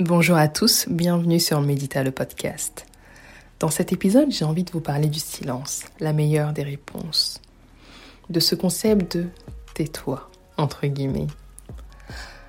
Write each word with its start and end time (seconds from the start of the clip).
Bonjour 0.00 0.36
à 0.36 0.48
tous, 0.48 0.88
bienvenue 0.88 1.38
sur 1.38 1.60
Médita 1.60 2.02
le 2.02 2.10
podcast. 2.10 2.84
Dans 3.60 3.70
cet 3.70 3.92
épisode, 3.92 4.32
j'ai 4.32 4.44
envie 4.44 4.64
de 4.64 4.72
vous 4.72 4.80
parler 4.80 5.06
du 5.06 5.20
silence, 5.20 5.84
la 6.00 6.12
meilleure 6.12 6.52
des 6.52 6.64
réponses. 6.64 7.40
De 8.28 8.40
ce 8.40 8.56
concept 8.56 9.16
de 9.16 9.26
tais-toi, 9.72 10.28
entre 10.56 10.88
guillemets. 10.88 11.28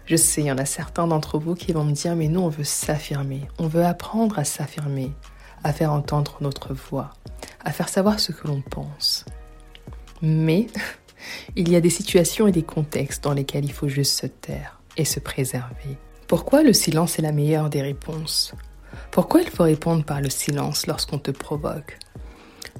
Je 0.07 0.15
sais, 0.15 0.41
il 0.41 0.47
y 0.47 0.51
en 0.51 0.57
a 0.57 0.65
certains 0.65 1.05
d'entre 1.05 1.37
vous 1.37 1.53
qui 1.53 1.71
vont 1.71 1.83
me 1.83 1.91
dire 1.91 2.15
mais 2.15 2.29
nous 2.29 2.41
on 2.41 2.49
veut 2.49 2.63
s'affirmer, 2.63 3.41
on 3.59 3.67
veut 3.67 3.85
apprendre 3.85 4.39
à 4.39 4.43
s'affirmer, 4.43 5.11
à 5.63 5.71
faire 5.71 5.91
entendre 5.91 6.37
notre 6.41 6.73
voix, 6.73 7.11
à 7.63 7.71
faire 7.71 7.89
savoir 7.89 8.19
ce 8.19 8.31
que 8.31 8.47
l'on 8.47 8.61
pense. 8.61 9.23
Mais 10.23 10.65
il 11.55 11.69
y 11.69 11.75
a 11.75 11.81
des 11.81 11.91
situations 11.91 12.47
et 12.47 12.51
des 12.51 12.63
contextes 12.63 13.23
dans 13.23 13.33
lesquels 13.33 13.65
il 13.65 13.71
faut 13.71 13.87
juste 13.87 14.19
se 14.19 14.25
taire 14.25 14.81
et 14.97 15.05
se 15.05 15.19
préserver. 15.19 15.99
Pourquoi 16.27 16.63
le 16.63 16.73
silence 16.73 17.19
est 17.19 17.21
la 17.21 17.31
meilleure 17.31 17.69
des 17.69 17.83
réponses? 17.83 18.55
Pourquoi 19.11 19.41
il 19.41 19.49
faut 19.49 19.63
répondre 19.63 20.03
par 20.03 20.21
le 20.21 20.31
silence 20.31 20.87
lorsqu'on 20.87 21.19
te 21.19 21.29
provoque? 21.29 21.99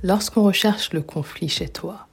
Lorsqu'on 0.02 0.44
recherche 0.44 0.94
le 0.94 1.04
conflit 1.04 1.48
chez 1.48 1.70
toi? 1.70 2.08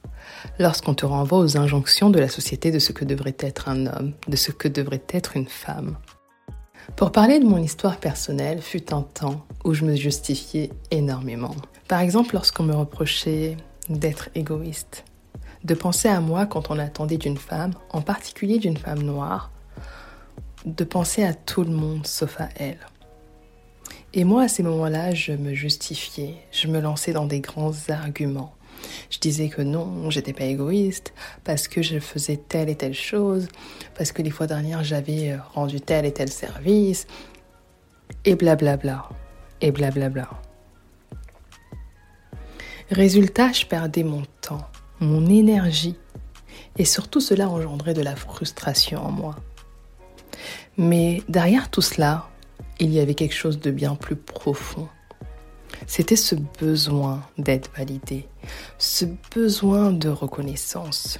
Lorsqu'on 0.58 0.92
te 0.92 1.06
renvoie 1.06 1.38
aux 1.38 1.56
injonctions 1.56 2.10
de 2.10 2.20
la 2.20 2.28
société 2.28 2.70
de 2.70 2.78
ce 2.78 2.92
que 2.92 3.06
devrait 3.06 3.36
être 3.38 3.70
un 3.70 3.86
homme, 3.86 4.12
de 4.28 4.36
ce 4.36 4.52
que 4.52 4.68
devrait 4.68 5.02
être 5.08 5.34
une 5.34 5.48
femme? 5.48 5.96
Pour 6.96 7.12
parler 7.12 7.38
de 7.38 7.46
mon 7.46 7.62
histoire 7.62 7.96
personnelle, 7.96 8.60
fut 8.60 8.92
un 8.92 9.00
temps 9.00 9.46
où 9.64 9.72
je 9.72 9.86
me 9.86 9.96
justifiais 9.96 10.70
énormément. 10.90 11.56
Par 11.88 12.00
exemple, 12.00 12.34
lorsqu'on 12.34 12.64
me 12.64 12.74
reprochait 12.74 13.56
d'être 13.88 14.28
égoïste, 14.34 15.04
de 15.64 15.72
penser 15.72 16.08
à 16.08 16.20
moi 16.20 16.44
quand 16.44 16.70
on 16.70 16.78
attendait 16.78 17.16
d'une 17.16 17.38
femme, 17.38 17.72
en 17.90 18.02
particulier 18.02 18.58
d'une 18.58 18.76
femme 18.76 19.02
noire, 19.02 19.50
de 20.64 20.84
penser 20.84 21.24
à 21.24 21.34
tout 21.34 21.64
le 21.64 21.70
monde 21.70 22.06
sauf 22.06 22.40
à 22.40 22.48
elle. 22.56 22.78
Et 24.14 24.24
moi, 24.24 24.42
à 24.42 24.48
ces 24.48 24.62
moments-là, 24.62 25.14
je 25.14 25.32
me 25.32 25.54
justifiais, 25.54 26.36
je 26.52 26.68
me 26.68 26.80
lançais 26.80 27.12
dans 27.12 27.26
des 27.26 27.40
grands 27.40 27.72
arguments. 27.88 28.54
Je 29.10 29.18
disais 29.18 29.48
que 29.48 29.62
non, 29.62 30.10
j'étais 30.10 30.32
pas 30.32 30.44
égoïste, 30.44 31.14
parce 31.44 31.68
que 31.68 31.82
je 31.82 31.98
faisais 31.98 32.36
telle 32.36 32.68
et 32.68 32.74
telle 32.74 32.94
chose, 32.94 33.48
parce 33.96 34.12
que 34.12 34.22
les 34.22 34.30
fois 34.30 34.46
dernières 34.46 34.84
j'avais 34.84 35.36
rendu 35.54 35.80
tel 35.80 36.04
et 36.04 36.12
tel 36.12 36.28
service, 36.28 37.06
et 38.24 38.34
blablabla, 38.34 39.08
et 39.60 39.70
blablabla. 39.70 40.28
Résultat, 42.90 43.52
je 43.52 43.64
perdais 43.64 44.02
mon 44.02 44.22
temps, 44.42 44.66
mon 45.00 45.26
énergie, 45.26 45.96
et 46.76 46.84
surtout 46.84 47.20
cela 47.20 47.48
engendrait 47.48 47.94
de 47.94 48.02
la 48.02 48.16
frustration 48.16 49.02
en 49.04 49.10
moi. 49.10 49.36
Mais 50.76 51.22
derrière 51.28 51.70
tout 51.70 51.82
cela, 51.82 52.28
il 52.80 52.92
y 52.92 53.00
avait 53.00 53.14
quelque 53.14 53.34
chose 53.34 53.60
de 53.60 53.70
bien 53.70 53.94
plus 53.94 54.16
profond. 54.16 54.88
C'était 55.86 56.16
ce 56.16 56.34
besoin 56.34 57.22
d'être 57.38 57.70
validé, 57.76 58.28
ce 58.78 59.04
besoin 59.34 59.92
de 59.92 60.08
reconnaissance, 60.08 61.18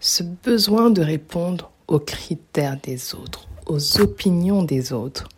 ce 0.00 0.22
besoin 0.22 0.90
de 0.90 1.02
répondre 1.02 1.70
aux 1.88 1.98
critères 1.98 2.78
des 2.82 3.14
autres, 3.14 3.48
aux 3.66 4.00
opinions 4.00 4.62
des 4.62 4.92
autres. 4.92 5.28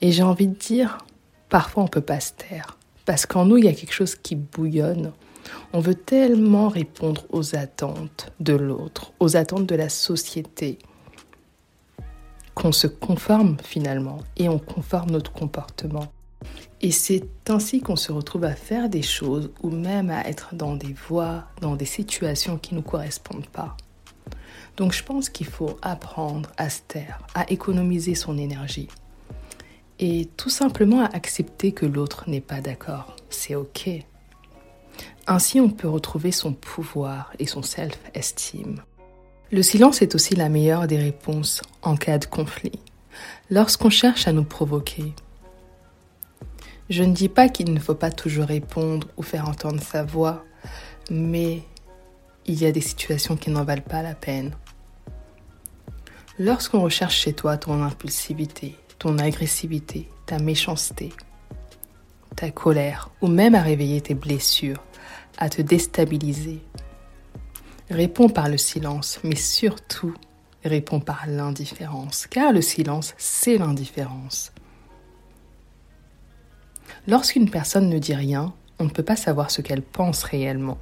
Et 0.00 0.12
j'ai 0.12 0.22
envie 0.22 0.48
de 0.48 0.54
dire, 0.54 0.98
parfois 1.48 1.84
on 1.84 1.88
peut 1.88 2.00
pas 2.00 2.20
se 2.20 2.32
taire, 2.32 2.78
parce 3.04 3.26
qu'en 3.26 3.44
nous 3.44 3.58
il 3.58 3.64
y 3.64 3.68
a 3.68 3.74
quelque 3.74 3.94
chose 3.94 4.14
qui 4.14 4.36
bouillonne. 4.36 5.12
On 5.72 5.80
veut 5.80 5.94
tellement 5.94 6.68
répondre 6.68 7.24
aux 7.30 7.56
attentes 7.56 8.32
de 8.40 8.54
l'autre, 8.54 9.12
aux 9.20 9.36
attentes 9.36 9.66
de 9.66 9.74
la 9.74 9.88
société, 9.88 10.78
qu'on 12.54 12.72
se 12.72 12.86
conforme 12.86 13.56
finalement 13.62 14.18
et 14.36 14.48
on 14.48 14.58
conforme 14.58 15.10
notre 15.10 15.32
comportement. 15.32 16.12
Et 16.80 16.90
c'est 16.90 17.24
ainsi 17.48 17.80
qu'on 17.80 17.96
se 17.96 18.10
retrouve 18.10 18.44
à 18.44 18.54
faire 18.54 18.88
des 18.88 19.02
choses 19.02 19.50
ou 19.62 19.70
même 19.70 20.10
à 20.10 20.26
être 20.28 20.54
dans 20.54 20.74
des 20.74 20.94
voies, 21.08 21.44
dans 21.60 21.76
des 21.76 21.84
situations 21.84 22.58
qui 22.58 22.74
ne 22.74 22.80
nous 22.80 22.84
correspondent 22.84 23.46
pas. 23.46 23.76
Donc 24.76 24.92
je 24.92 25.04
pense 25.04 25.28
qu'il 25.28 25.46
faut 25.46 25.78
apprendre 25.82 26.50
à 26.56 26.70
se 26.70 26.80
taire, 26.88 27.22
à 27.34 27.50
économiser 27.50 28.14
son 28.14 28.36
énergie 28.38 28.88
et 29.98 30.28
tout 30.36 30.50
simplement 30.50 31.04
à 31.04 31.14
accepter 31.14 31.72
que 31.72 31.86
l'autre 31.86 32.28
n'est 32.28 32.40
pas 32.40 32.60
d'accord. 32.60 33.16
C'est 33.30 33.54
OK. 33.54 33.88
Ainsi 35.28 35.60
on 35.60 35.70
peut 35.70 35.88
retrouver 35.88 36.32
son 36.32 36.52
pouvoir 36.52 37.32
et 37.38 37.46
son 37.46 37.62
self-esteem. 37.62 38.82
Le 39.52 39.62
silence 39.62 40.00
est 40.00 40.14
aussi 40.14 40.34
la 40.34 40.48
meilleure 40.48 40.86
des 40.86 40.96
réponses 40.96 41.60
en 41.82 41.94
cas 41.94 42.16
de 42.16 42.24
conflit, 42.24 42.80
lorsqu'on 43.50 43.90
cherche 43.90 44.26
à 44.26 44.32
nous 44.32 44.44
provoquer. 44.44 45.12
Je 46.88 47.02
ne 47.02 47.12
dis 47.12 47.28
pas 47.28 47.50
qu'il 47.50 47.74
ne 47.74 47.78
faut 47.78 47.94
pas 47.94 48.10
toujours 48.10 48.46
répondre 48.46 49.08
ou 49.18 49.22
faire 49.22 49.46
entendre 49.46 49.82
sa 49.82 50.04
voix, 50.04 50.42
mais 51.10 51.60
il 52.46 52.62
y 52.62 52.64
a 52.64 52.72
des 52.72 52.80
situations 52.80 53.36
qui 53.36 53.50
n'en 53.50 53.62
valent 53.62 53.82
pas 53.82 54.00
la 54.00 54.14
peine. 54.14 54.52
Lorsqu'on 56.38 56.80
recherche 56.80 57.18
chez 57.18 57.34
toi 57.34 57.58
ton 57.58 57.82
impulsivité, 57.82 58.74
ton 58.98 59.18
agressivité, 59.18 60.08
ta 60.24 60.38
méchanceté, 60.38 61.12
ta 62.36 62.50
colère, 62.50 63.10
ou 63.20 63.26
même 63.26 63.54
à 63.54 63.60
réveiller 63.60 64.00
tes 64.00 64.14
blessures, 64.14 64.82
à 65.36 65.50
te 65.50 65.60
déstabiliser, 65.60 66.62
Réponds 67.92 68.30
par 68.30 68.48
le 68.48 68.56
silence, 68.56 69.20
mais 69.22 69.36
surtout 69.36 70.14
réponds 70.64 71.00
par 71.00 71.26
l'indifférence, 71.26 72.26
car 72.26 72.50
le 72.50 72.62
silence, 72.62 73.12
c'est 73.18 73.58
l'indifférence. 73.58 74.50
Lorsqu'une 77.06 77.50
personne 77.50 77.90
ne 77.90 77.98
dit 77.98 78.14
rien, 78.14 78.54
on 78.78 78.84
ne 78.84 78.88
peut 78.88 79.02
pas 79.02 79.16
savoir 79.16 79.50
ce 79.50 79.60
qu'elle 79.60 79.82
pense 79.82 80.22
réellement. 80.22 80.78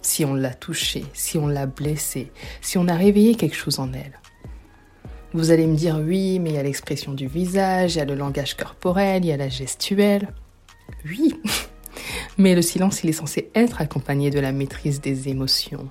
Si 0.00 0.24
on 0.24 0.34
l'a 0.34 0.52
touchée, 0.52 1.04
si 1.12 1.38
on 1.38 1.46
l'a 1.46 1.66
blessée, 1.66 2.32
si 2.60 2.76
on 2.76 2.88
a 2.88 2.96
réveillé 2.96 3.36
quelque 3.36 3.54
chose 3.54 3.78
en 3.78 3.92
elle. 3.92 4.18
Vous 5.34 5.52
allez 5.52 5.68
me 5.68 5.76
dire 5.76 6.00
oui, 6.04 6.40
mais 6.40 6.50
il 6.50 6.56
y 6.56 6.58
a 6.58 6.64
l'expression 6.64 7.14
du 7.14 7.28
visage, 7.28 7.94
il 7.94 7.98
y 7.98 8.00
a 8.00 8.04
le 8.04 8.16
langage 8.16 8.56
corporel, 8.56 9.24
il 9.24 9.28
y 9.28 9.32
a 9.32 9.36
la 9.36 9.48
gestuelle. 9.48 10.34
Oui, 11.04 11.36
mais 12.36 12.56
le 12.56 12.62
silence, 12.62 13.04
il 13.04 13.10
est 13.10 13.12
censé 13.12 13.48
être 13.54 13.80
accompagné 13.80 14.30
de 14.30 14.40
la 14.40 14.50
maîtrise 14.50 15.00
des 15.00 15.28
émotions. 15.28 15.88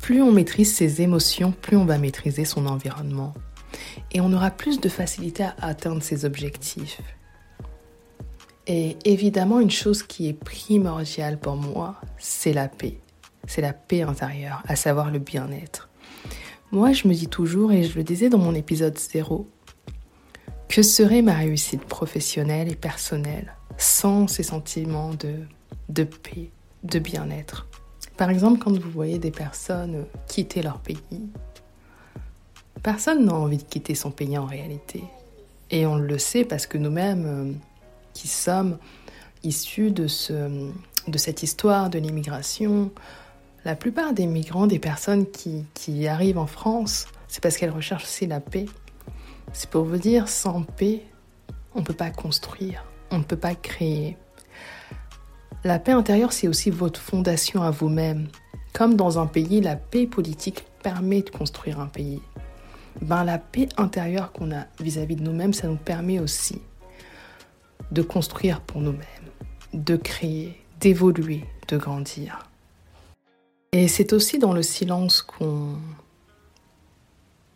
Plus 0.00 0.22
on 0.22 0.32
maîtrise 0.32 0.74
ses 0.74 1.02
émotions, 1.02 1.52
plus 1.52 1.76
on 1.76 1.84
va 1.84 1.98
maîtriser 1.98 2.44
son 2.44 2.66
environnement. 2.66 3.32
Et 4.12 4.20
on 4.20 4.32
aura 4.32 4.50
plus 4.50 4.80
de 4.80 4.88
facilité 4.88 5.44
à 5.44 5.54
atteindre 5.60 6.02
ses 6.02 6.24
objectifs. 6.24 7.00
Et 8.66 8.96
évidemment, 9.04 9.60
une 9.60 9.70
chose 9.70 10.02
qui 10.02 10.28
est 10.28 10.32
primordiale 10.32 11.38
pour 11.38 11.56
moi, 11.56 11.96
c'est 12.18 12.52
la 12.52 12.68
paix. 12.68 12.98
C'est 13.46 13.60
la 13.60 13.74
paix 13.74 14.02
intérieure, 14.02 14.62
à 14.66 14.76
savoir 14.76 15.10
le 15.10 15.18
bien-être. 15.18 15.90
Moi, 16.72 16.92
je 16.92 17.06
me 17.06 17.14
dis 17.14 17.28
toujours, 17.28 17.72
et 17.72 17.84
je 17.84 17.96
le 17.96 18.04
disais 18.04 18.30
dans 18.30 18.38
mon 18.38 18.54
épisode 18.54 18.98
0, 18.98 19.46
que 20.68 20.82
serait 20.82 21.22
ma 21.22 21.34
réussite 21.34 21.84
professionnelle 21.84 22.70
et 22.70 22.74
personnelle 22.74 23.54
sans 23.76 24.28
ces 24.28 24.42
sentiments 24.42 25.14
de, 25.14 25.40
de 25.88 26.04
paix, 26.04 26.50
de 26.82 26.98
bien-être? 26.98 27.68
Par 28.16 28.30
exemple, 28.30 28.58
quand 28.62 28.76
vous 28.78 28.90
voyez 28.90 29.18
des 29.18 29.30
personnes 29.30 30.06
quitter 30.28 30.62
leur 30.62 30.78
pays, 30.78 30.98
personne 32.82 33.24
n'a 33.24 33.34
envie 33.34 33.56
de 33.56 33.62
quitter 33.62 33.94
son 33.94 34.10
pays 34.10 34.38
en 34.38 34.46
réalité. 34.46 35.04
Et 35.70 35.86
on 35.86 35.96
le 35.96 36.18
sait 36.18 36.44
parce 36.44 36.66
que 36.66 36.78
nous-mêmes, 36.78 37.26
euh, 37.26 37.52
qui 38.12 38.28
sommes 38.28 38.78
issus 39.42 39.90
de, 39.90 40.06
ce, 40.06 40.70
de 41.08 41.18
cette 41.18 41.42
histoire 41.42 41.90
de 41.90 41.98
l'immigration, 41.98 42.92
la 43.64 43.74
plupart 43.74 44.12
des 44.12 44.26
migrants, 44.26 44.66
des 44.66 44.78
personnes 44.78 45.26
qui, 45.30 45.64
qui 45.74 46.06
arrivent 46.06 46.38
en 46.38 46.46
France, 46.46 47.06
c'est 47.28 47.42
parce 47.42 47.56
qu'elles 47.56 47.70
recherchent 47.70 48.04
aussi 48.04 48.26
la 48.26 48.40
paix. 48.40 48.66
C'est 49.52 49.70
pour 49.70 49.84
vous 49.84 49.96
dire, 49.96 50.28
sans 50.28 50.62
paix, 50.62 51.02
on 51.74 51.80
ne 51.80 51.84
peut 51.84 51.94
pas 51.94 52.10
construire, 52.10 52.84
on 53.10 53.18
ne 53.18 53.24
peut 53.24 53.36
pas 53.36 53.54
créer. 53.54 54.16
La 55.66 55.78
paix 55.78 55.92
intérieure, 55.92 56.34
c'est 56.34 56.46
aussi 56.46 56.68
votre 56.68 57.00
fondation 57.00 57.62
à 57.62 57.70
vous-même. 57.70 58.28
Comme 58.74 58.96
dans 58.96 59.18
un 59.18 59.26
pays, 59.26 59.62
la 59.62 59.76
paix 59.76 60.06
politique 60.06 60.66
permet 60.82 61.22
de 61.22 61.30
construire 61.30 61.80
un 61.80 61.86
pays. 61.86 62.20
Ben, 63.00 63.24
la 63.24 63.38
paix 63.38 63.70
intérieure 63.78 64.32
qu'on 64.32 64.52
a 64.52 64.66
vis-à-vis 64.78 65.16
de 65.16 65.22
nous-mêmes, 65.22 65.54
ça 65.54 65.66
nous 65.66 65.78
permet 65.78 66.20
aussi 66.20 66.60
de 67.92 68.02
construire 68.02 68.60
pour 68.60 68.82
nous-mêmes, 68.82 69.00
de 69.72 69.96
créer, 69.96 70.60
d'évoluer, 70.80 71.44
de 71.68 71.78
grandir. 71.78 72.46
Et 73.72 73.88
c'est 73.88 74.12
aussi 74.12 74.38
dans 74.38 74.52
le 74.52 74.62
silence 74.62 75.22
qu'on 75.22 75.78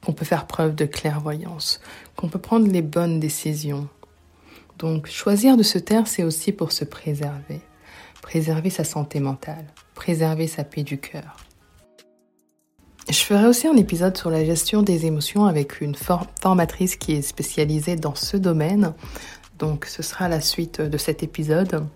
qu'on 0.02 0.12
peut 0.14 0.24
faire 0.24 0.46
preuve 0.46 0.74
de 0.74 0.86
clairvoyance, 0.86 1.80
qu'on 2.16 2.28
peut 2.28 2.38
prendre 2.38 2.68
les 2.68 2.80
bonnes 2.80 3.20
décisions. 3.20 3.86
Donc 4.78 5.08
choisir 5.08 5.58
de 5.58 5.62
se 5.62 5.76
taire, 5.76 6.06
c'est 6.06 6.22
aussi 6.22 6.52
pour 6.52 6.72
se 6.72 6.86
préserver 6.86 7.60
préserver 8.22 8.70
sa 8.70 8.84
santé 8.84 9.20
mentale, 9.20 9.64
préserver 9.94 10.46
sa 10.46 10.64
paix 10.64 10.82
du 10.82 10.98
cœur. 10.98 11.36
Je 13.08 13.20
ferai 13.20 13.46
aussi 13.46 13.66
un 13.66 13.76
épisode 13.76 14.16
sur 14.18 14.30
la 14.30 14.44
gestion 14.44 14.82
des 14.82 15.06
émotions 15.06 15.46
avec 15.46 15.80
une 15.80 15.94
formatrice 15.94 16.96
qui 16.96 17.12
est 17.12 17.22
spécialisée 17.22 17.96
dans 17.96 18.14
ce 18.14 18.36
domaine. 18.36 18.92
Donc 19.58 19.86
ce 19.86 20.02
sera 20.02 20.28
la 20.28 20.42
suite 20.42 20.82
de 20.82 20.98
cet 20.98 21.22
épisode. 21.22 21.86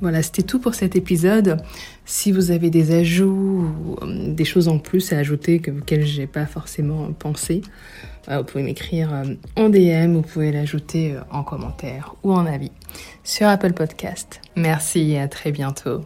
Voilà, 0.00 0.22
c'était 0.22 0.42
tout 0.42 0.58
pour 0.58 0.74
cet 0.74 0.96
épisode. 0.96 1.58
Si 2.04 2.32
vous 2.32 2.50
avez 2.50 2.70
des 2.70 2.94
ajouts 2.94 3.66
ou 3.84 3.96
euh, 4.02 4.32
des 4.32 4.44
choses 4.44 4.68
en 4.68 4.78
plus 4.78 5.12
à 5.12 5.18
ajouter 5.18 5.60
que, 5.60 5.70
auxquelles 5.70 6.06
j'ai 6.06 6.26
pas 6.26 6.46
forcément 6.46 7.12
pensé, 7.12 7.62
euh, 8.28 8.38
vous 8.38 8.44
pouvez 8.44 8.64
m'écrire 8.64 9.12
euh, 9.12 9.24
en 9.56 9.68
DM, 9.68 10.14
vous 10.14 10.22
pouvez 10.22 10.52
l'ajouter 10.52 11.16
en 11.30 11.42
commentaire 11.42 12.14
ou 12.22 12.32
en 12.32 12.46
avis 12.46 12.72
sur 13.24 13.46
Apple 13.46 13.72
Podcast. 13.72 14.40
Merci 14.56 15.12
et 15.12 15.20
à 15.20 15.28
très 15.28 15.52
bientôt. 15.52 16.04